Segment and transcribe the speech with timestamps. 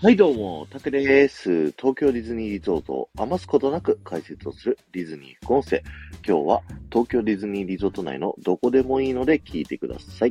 [0.00, 1.72] はい、どうも、たけです。
[1.72, 5.82] 東京ディズニーリゾートを余すことなく解説をするディズニー副音声。
[6.24, 10.30] 今日は東京ディズニーリゾート内のどこでもいいので聞いてください。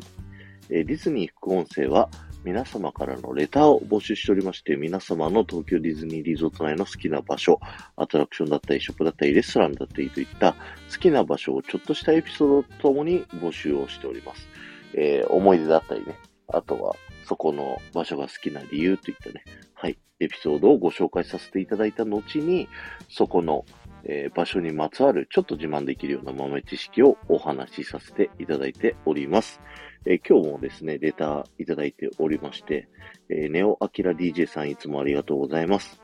[0.70, 2.10] えディズニー副音声は
[2.46, 7.60] 皆様からのレターを募集しておりまして、皆様の東京ディズニーリゾート内の好きな場所、
[7.98, 14.48] アトラクションだったり、ショップだったり、レストランだったりといった好きな場所をちょっとしたエピソードとともに募集をしております。
[14.94, 16.16] えー思い出だったりね、
[16.48, 16.96] あとは
[17.28, 22.70] そこの場所が好きな理由といったね、はい、エピソードをご紹介させていただいた後に、
[23.10, 23.66] そこの、
[24.04, 29.60] えー場所にまつわるちょっと自慢できるような豆知識をお話しさせていただいております。
[30.06, 32.88] えー今日もですね、レターいただいておりまして、
[33.30, 36.00] えーネオアキラ DJ さんいつもありがとうございます。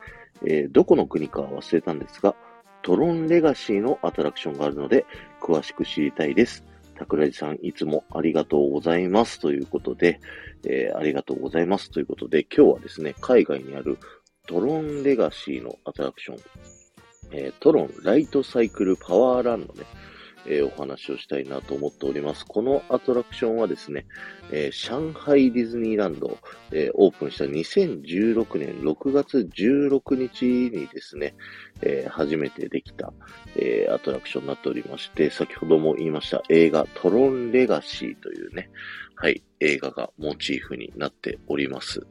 [0.46, 2.34] えどこの国か忘れたんですが、
[2.82, 5.06] トロンレガシーのアトラクションがあるので、
[5.40, 6.64] 詳しく知りたいです。
[6.98, 9.40] 桜地さん、いつもありがとうございます。
[9.40, 10.20] ということで、
[10.64, 11.90] えーありがとうございます。
[11.90, 13.98] ということで、今日はですね、海外にある
[14.46, 16.38] トロンレガシーのアトラクション、
[17.32, 19.84] えートロンライトサイクルパワーランドね、
[20.46, 22.44] えーお話をしたいなと思っております。
[22.46, 24.06] このアトラクションはですね、
[24.50, 26.38] えー上海ディズニーランド、
[26.72, 31.34] えーオープンした2016年6月16日にですね、
[31.82, 33.12] え初めてできた、
[33.56, 38.70] えアトラクションになっておりまして、先ほども言いました映画トロンレガシーというね、
[39.16, 42.06] はい、映画がモチーフになっております。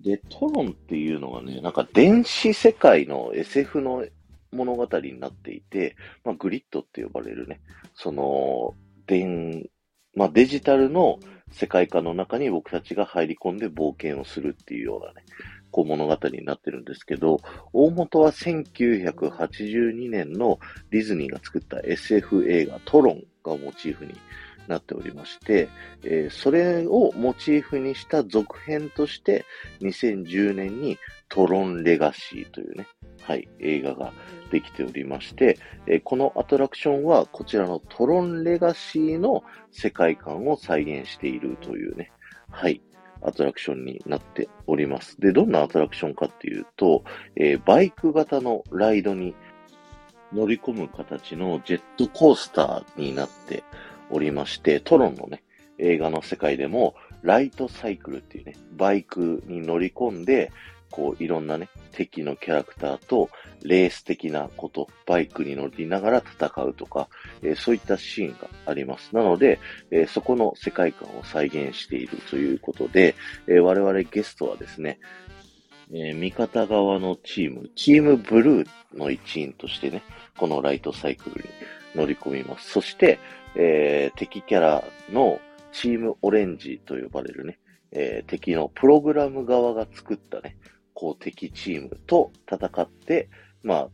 [0.00, 4.04] で、トロンっていうのがね、なんか電子世界の SF の
[4.52, 7.60] 物語になっていて、まあ、グリッドって呼ばれるね、
[7.94, 8.74] その、
[9.06, 9.68] 電、
[10.14, 11.18] まあ、デジタルの
[11.50, 15.24] 世界観の中に僕たちが入り込んで冒険をするっていうようなね、
[15.70, 17.40] こう物語になってるんですけど、
[17.72, 20.58] 大元は1982年の
[20.90, 24.14] ディズニーが作った SF 映画トロンがモチーフに
[24.68, 25.68] なっておりまして、
[26.04, 29.44] えーそれをモチーフにした続編として、
[29.80, 32.86] 2010年にトロンレガシーというね、
[33.22, 34.12] はい、映画が
[34.50, 42.12] できておりまして、えーこのアトラクションはこちらのトロンレガシーの世界観を再現しているというね、
[42.50, 42.80] はい、
[43.22, 45.20] アトラクションになっております。
[45.20, 47.04] で、どんなアトラクションかっていうと、
[47.36, 49.34] えーバイク型のライドに
[50.32, 53.64] 乗り込む形のジェットコースターになって
[54.10, 55.42] おりまして、トロンのね、
[55.78, 60.52] 映画の世界でも、ライトサイクルっていうね、バイクに乗り込んで、
[60.90, 63.28] こう、いろんなね、敵のキャラクターと、
[63.62, 67.08] レース的なこと、バイクに乗りながら戦うとか、
[67.42, 69.14] えーそういったシーンがあります。
[69.14, 69.58] なので、
[69.90, 73.14] えーそこの世界観を再現しているということで、
[73.46, 74.98] えー我々ゲストはですね、
[75.92, 80.02] えー味方側のチーム、チームブルーの一員としてね、
[80.38, 81.48] このライトサイクルに
[81.94, 82.70] 乗り込みます。
[82.70, 83.18] そして、
[83.58, 85.40] えー敵キャラの
[85.72, 87.58] チームオレンジと呼ばれるね、
[87.90, 90.56] えー敵のプログラム側が作ったね、
[90.94, 93.28] こう敵チームと戦って、
[93.62, 93.88] まあ、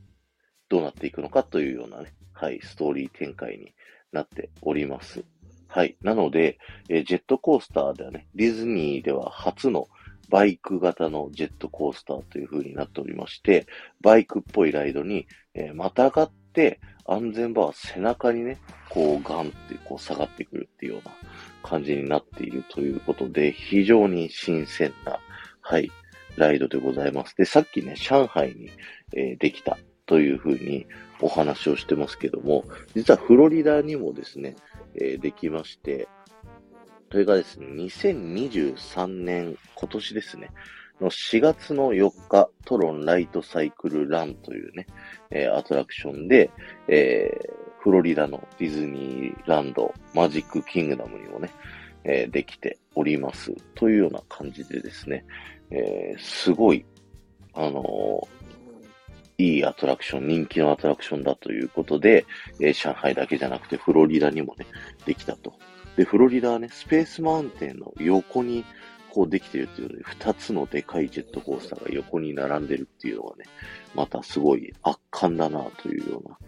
[0.69, 3.75] どうなっていくのかというようなね、はい、ストーリー展開に
[4.13, 5.25] なっております。
[5.67, 5.97] はい。
[6.03, 6.59] なので、
[6.89, 9.89] えージェットコースターではね、ディズニーでは初の
[10.29, 13.67] バイク型のジェットコースターという風になっておりまして、
[14.01, 21.15] バイクっぽいライドに、えーまたがって、安全バー背中にね、こうガンってこう下がってくるっていうような
[21.63, 25.19] 感じになっているということで、非常に新鮮な、
[25.61, 25.91] はい、
[26.37, 27.37] ライドでございます。
[27.37, 28.71] で、さっきね、上海に、
[29.13, 30.87] えーできたというふうに
[31.21, 32.65] お話をしてますけども、
[32.95, 34.57] 実はフロリダにもですね、
[34.95, 36.09] えーできまして、
[37.11, 40.51] それがですね、2023年、今年ですね、
[41.01, 44.87] の4月の4日、トロンライトサイクルランというね、
[45.31, 46.51] えーアトラクションで、
[46.89, 51.51] えーフロリダのディズニーランド、マジックキングダムにもね、
[52.05, 53.53] えーできております。
[53.75, 55.25] というような感じでですね、
[55.71, 56.85] えーすごい、
[57.53, 58.45] あのー
[59.37, 62.25] いいアトラクション、人気のアトラクションだということで、
[62.61, 64.67] えー上海だけじゃなくてフロリダにもね、
[65.05, 65.53] できたと。
[65.97, 68.65] で、フロリダはね、スペースマウンテンの横に
[69.15, 73.45] こうできてるっていうので、二つのでかいジェットコースターが横に並んでるっていうのがね、
[73.95, 76.39] またすごい圧巻だなというような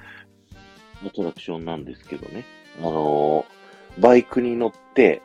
[1.08, 2.44] アトラクションなんですけどね。
[2.80, 3.56] あのー
[3.98, 5.22] バイクに乗って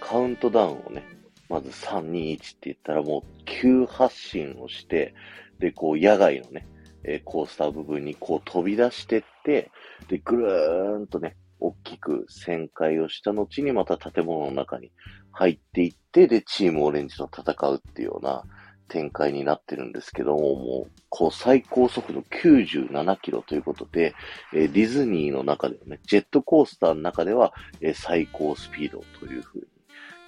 [0.00, 1.04] カウントダウンをね、
[1.48, 5.14] まず3、2、1って言ったらもう急発進をして、
[5.58, 6.66] で、こう野外のね、
[7.04, 9.70] えコースター部分にこう飛び出してって、
[10.08, 14.90] で、ぐるーんとね、大きく旋回をした後にまた建物の中に
[15.30, 18.42] 入っていって、で、チームオレンジと戦うっていうような
[18.88, 24.14] 展開になってるんですけども、もう、こう最高速度97キロということで、
[24.52, 29.66] えディズニーの中でね、ジェットコースターの中では、え最高スピードという風に、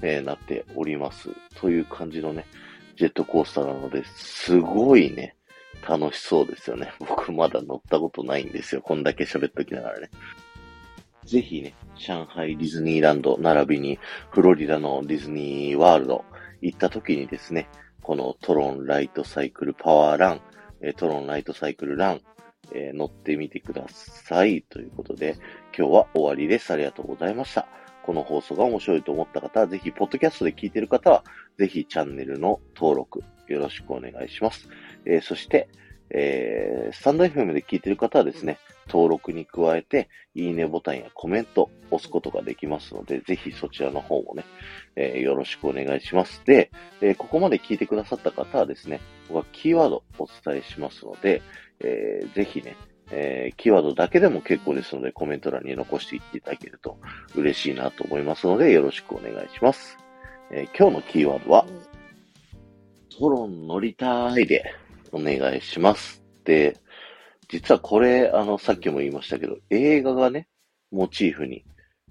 [0.02, 1.31] えなっております。
[1.56, 2.46] という感じのね、
[2.96, 5.36] ジェットコースターなので、すごいね、
[5.86, 6.92] 楽しそうですよね。
[7.00, 8.81] 僕まだ乗ったことないんですよ。
[8.81, 10.10] こんだけ喋っときながらね。
[11.25, 13.99] ぜひね、上海ディズニーランド並びに
[14.31, 16.25] フロリダのディズニーワールド
[16.61, 17.69] 行った時にですね、
[18.03, 20.41] このトロンライトサイクルパワーラン、
[20.82, 22.21] えトロンライトサイクルラン、
[22.73, 24.62] えー、乗ってみてください。
[24.62, 25.37] ということで、
[25.76, 26.73] 今日は終わりです。
[26.73, 27.67] ありがとうございました。
[28.05, 31.25] この放送が面白いと思った方は、ぜひ、ポッドキャストで聞いている方は、
[31.56, 34.69] ぜひチャンネルの登録、よろしくお願いします。
[35.06, 35.69] えー、そして、
[36.11, 38.59] えー、スタンド FM で聞いている方はですね、
[38.94, 44.44] 登録に加えて、いいねボタンやコメント押すことができますので、ぜひそちらの方もね、
[44.94, 46.41] えー、よろしくお願いします。
[46.46, 46.70] で、
[47.00, 51.43] えー、ここまで聞いてくださった方はですね、僕はキーワードお伝えしますので、
[51.81, 52.76] えー、ぜひね、
[53.11, 56.96] えー、キーワードだけでも結構ですので、コメント欄に残していっていただけると
[57.35, 59.99] 嬉しいなと思いますので、よろしくお願いします。
[60.52, 61.67] えー、今日のキーワードは、
[63.19, 64.64] トロン乗りたいで
[65.11, 66.23] お願いします。
[66.44, 66.76] で、
[67.55, 70.49] 実はこれ、あの、さっきも言いましたけど、映画がね、
[70.91, 71.65] モチーフに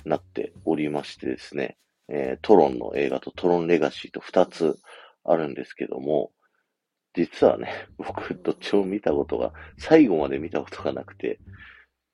[0.05, 1.75] なっておりましてですね、
[2.07, 4.79] えー、トロンの映画とトロンレガシーと2つ
[5.25, 6.31] あるんですけども、
[7.13, 11.41] 実はね、 僕、どっちも見たことが、最後まで見たことがなくて、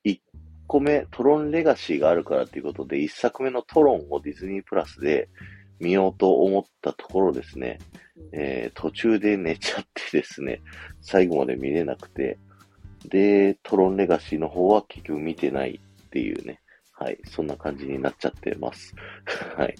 [0.06, 0.20] 1
[0.66, 5.30] 個目、トロンレガシーがあるからっていうことで、1作目のトロンをディズニープラスで
[5.80, 7.78] 見ようと思ったところですね、
[8.32, 10.64] えー、途中で寝ちゃってですね、
[11.00, 12.40] 最後まで見れなくて、
[13.06, 16.60] で、トロンレガシーの方は結局見てないっていうね、
[16.94, 18.94] はい、そんな感じになっちゃってます。
[19.58, 19.76] はい。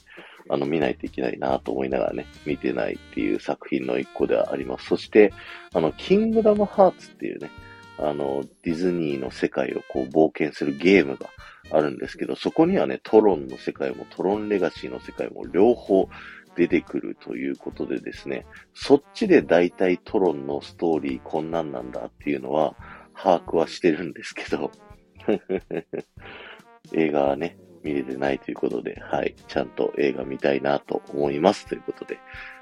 [0.50, 4.88] あの、見ないといけないなと思いながらね、見てないっていう作品の一個ではあります。
[4.88, 5.34] そして、
[5.74, 7.50] あの、キングダムハーツっていうね、
[7.98, 11.30] あの、ディズニーの世界をこう冒険するゲームが
[11.72, 16.10] あるんですけど、そこにはね、トロンの世界もトロンレガシーの世界も両方
[16.56, 22.76] 出てくるということでですね、そっちで大体トロンのストーリーこんなんなんだっていうのは
[23.22, 24.72] 把握はしてるんですけど、
[26.94, 32.18] 映画はね、見れてないということで、はい、ちゃんと映画見たいなと思いますということで、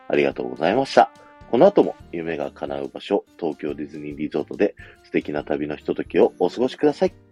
[0.08, 1.12] ありがとうございました。
[1.52, 7.27] この後も夢が叶う場所、東京ディズニーリゾートで素敵な旅のひとときをお過ごしください。